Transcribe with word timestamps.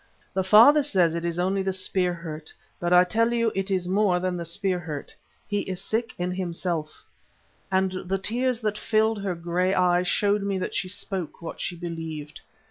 The 0.33 0.43
father 0.43 0.81
says 0.81 1.13
it 1.13 1.23
is 1.23 1.37
only 1.37 1.61
the 1.61 1.71
spear 1.71 2.11
hurt, 2.11 2.51
but 2.79 2.91
I 2.91 3.03
tell 3.03 3.31
you 3.31 3.51
it 3.53 3.69
is 3.69 3.87
more 3.87 4.19
than 4.19 4.35
the 4.35 4.45
spear 4.45 4.79
hurt. 4.79 5.15
He 5.47 5.59
is 5.59 5.79
sick 5.79 6.15
in 6.17 6.31
himself," 6.31 7.03
and 7.71 7.91
the 7.91 8.17
tears 8.17 8.61
that 8.61 8.79
filled 8.79 9.21
her 9.21 9.35
grey 9.35 9.75
eyes 9.75 10.07
showed 10.07 10.41
me 10.41 10.57
that 10.57 10.73
she 10.73 10.87
spoke 10.87 11.39
what 11.43 11.61
she 11.61 11.75
believed. 11.75 12.41